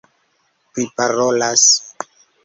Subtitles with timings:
[0.73, 1.61] priparolas